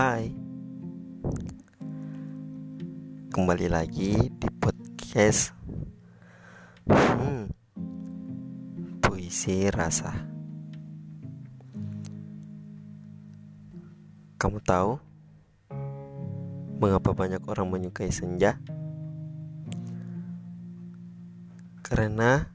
[0.00, 0.32] Hai
[3.36, 5.52] Kembali lagi di podcast
[6.88, 7.44] hmm,
[9.04, 10.08] Puisi Rasa
[14.40, 14.96] Kamu tahu
[16.80, 18.56] Mengapa banyak orang menyukai senja?
[21.84, 22.48] Karena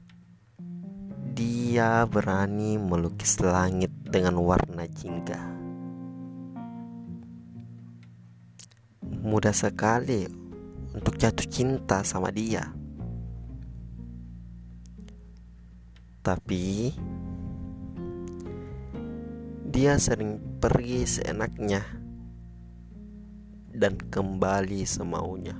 [1.30, 5.65] dia berani melukis langit dengan warna jingga.
[9.26, 10.30] Mudah sekali
[10.94, 12.70] untuk jatuh cinta sama dia.
[16.22, 16.94] Tapi
[19.66, 21.82] dia sering pergi seenaknya
[23.74, 25.58] dan kembali semaunya.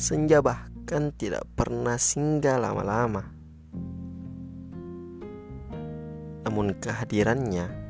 [0.00, 3.32] Senja bahkan tidak pernah singgah lama-lama.
[6.44, 7.85] Namun kehadirannya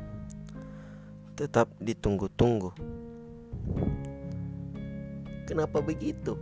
[1.37, 2.73] tetap ditunggu-tunggu.
[5.45, 6.33] Kenapa begitu?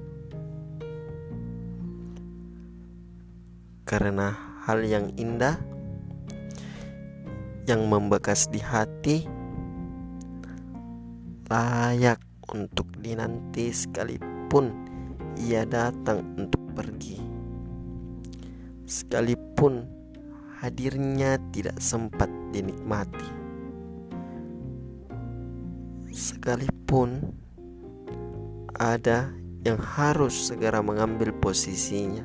[3.83, 4.33] Karena
[4.65, 5.59] hal yang indah
[7.67, 9.27] yang membekas di hati
[11.51, 12.23] layak
[12.55, 14.73] untuk dinanti sekalipun
[15.37, 17.19] ia datang untuk pergi.
[18.87, 19.85] Sekalipun
[20.63, 23.44] hadirnya tidak sempat dinikmati
[26.15, 27.35] sekalipun
[28.79, 29.35] ada
[29.67, 32.23] yang harus segera mengambil posisinya.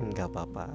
[0.00, 0.72] Enggak apa-apa.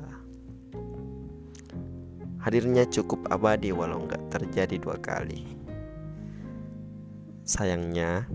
[2.45, 5.41] Hadirnya cukup abadi walau enggak terjadi dua kali.
[7.41, 8.29] Sayangnya,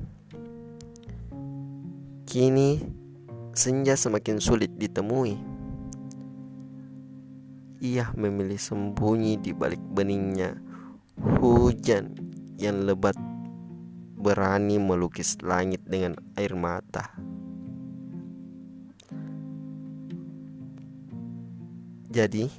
[2.27, 2.83] kini
[3.55, 5.39] senja semakin sulit ditemui.
[7.79, 10.59] Ia memilih sembunyi di balik beningnya
[11.41, 12.20] hujan
[12.61, 13.17] yang lebat
[14.21, 17.17] berani melukis langit dengan air mata.
[22.13, 22.53] Jadi,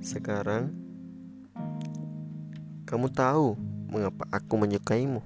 [0.00, 0.72] sekarang
[2.88, 3.60] kamu tahu
[3.92, 5.20] mengapa aku menyukaimu.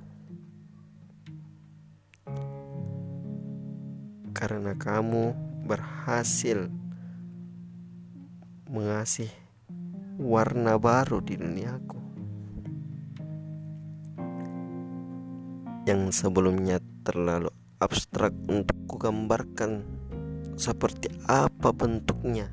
[4.35, 5.33] Karena kamu
[5.71, 6.67] berhasil
[8.67, 9.31] mengasih
[10.17, 12.01] warna baru di duniaku
[15.85, 19.85] yang sebelumnya terlalu abstrak untuk kugambarkan
[20.57, 22.49] seperti apa bentuknya.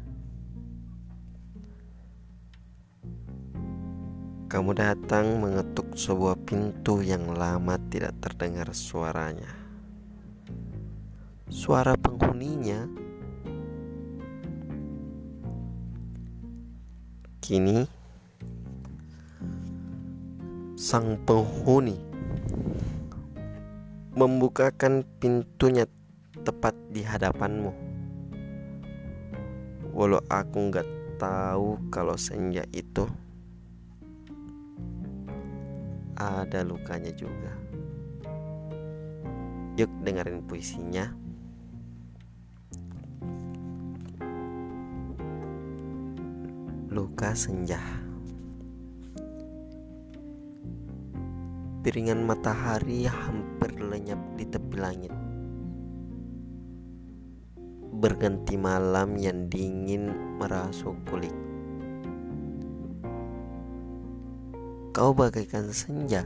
[4.51, 9.49] Kamu datang mengetuk sebuah pintu yang lama tidak terdengar suaranya.
[11.49, 12.85] Suara penghuninya
[17.43, 17.83] Kini
[20.79, 21.99] sang penghuni
[24.15, 25.83] membukakan pintunya
[26.47, 27.75] tepat di hadapanmu.
[29.91, 30.87] Walau aku nggak
[31.19, 33.11] tahu kalau senja itu
[36.15, 37.51] ada lukanya juga.
[39.75, 41.11] Yuk dengerin puisinya.
[46.93, 47.81] Luka senja.
[51.81, 55.13] Piringan matahari hampir lenyap di tepi langit.
[57.97, 61.33] Berganti malam yang dingin merasuk kulit.
[64.93, 66.21] Kau bagaikan senja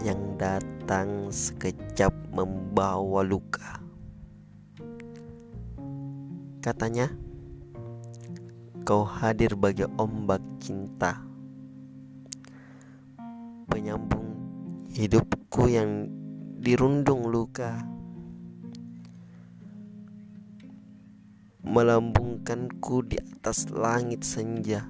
[0.00, 3.84] yang datang sekejap membawa luka.
[6.64, 7.25] Katanya,
[8.86, 11.18] Kau hadir bagi ombak cinta.
[13.66, 14.30] Penyambung
[14.94, 16.06] hidupku yang
[16.62, 17.82] dirundung luka.
[21.66, 24.86] Melambungkanku di atas langit senja.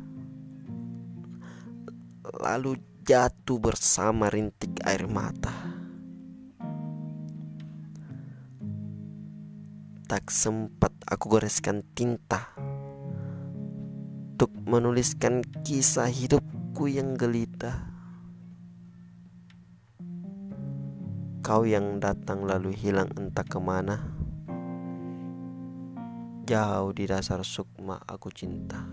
[2.37, 5.56] Lalu jatuh bersama rintik air mata.
[10.04, 12.56] Tak sempat aku goreskan tinta
[14.36, 17.88] untuk menuliskan kisah hidupku yang gelita.
[21.40, 23.96] Kau yang datang lalu hilang entah ke mana.
[26.44, 28.84] Jauh di dasar sukma aku cinta.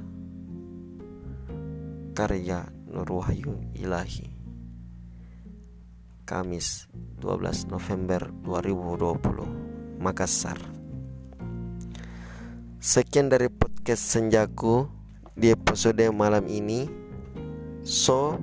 [2.16, 4.32] Karya Nur Wahyu Ilahi.
[6.24, 6.88] Kamis
[7.20, 10.56] 12 November 2020 Makassar.
[12.80, 15.03] Sekian dari podcast senjaku
[15.34, 16.90] di episode malam ini.
[17.84, 18.40] So,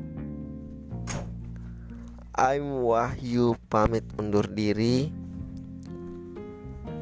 [2.36, 5.12] I'm Wahyu pamit undur diri.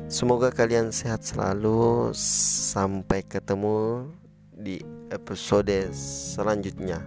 [0.09, 2.13] Semoga kalian sehat selalu.
[2.17, 4.09] Sampai ketemu
[4.57, 4.81] di
[5.13, 7.05] episode selanjutnya.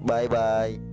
[0.00, 0.89] Bye bye.